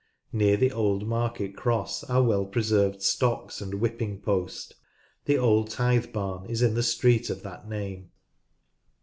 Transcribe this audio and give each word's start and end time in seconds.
Near 0.33 0.57
the 0.57 0.71
old 0.71 1.07
market 1.07 1.55
cross 1.55 2.03
are 2.05 2.23
well 2.23 2.47
preserved 2.47 3.03
stocks 3.03 3.61
and 3.61 3.75
whipping 3.75 4.19
post. 4.19 4.73
The 5.25 5.37
old 5.37 5.69
tithe 5.69 6.11
barn 6.11 6.47
is 6.49 6.63
in 6.63 6.73
the 6.73 6.81
street 6.81 7.29
of 7.29 7.43
that 7.43 7.69
name. 7.69 8.09